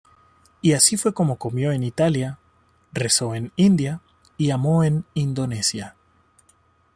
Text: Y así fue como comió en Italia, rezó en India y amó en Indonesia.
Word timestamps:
Y 0.61 0.73
así 0.73 0.97
fue 0.97 1.13
como 1.13 1.37
comió 1.37 1.71
en 1.71 1.83
Italia, 1.83 2.39
rezó 2.91 3.35
en 3.35 3.51
India 3.55 4.01
y 4.35 4.49
amó 4.49 4.83
en 4.83 5.05
Indonesia. 5.13 5.95